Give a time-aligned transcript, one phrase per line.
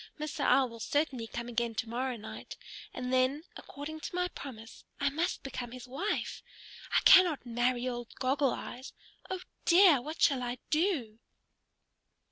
[0.19, 0.39] Mr.
[0.43, 2.57] Owl will certainly come again to morrow night,
[2.91, 6.41] and then, according to my promise, I must become his wife.
[6.97, 8.93] I cannot marry old Goggle Eyes.
[9.29, 10.01] Oh dear!
[10.01, 11.19] What shall I do?"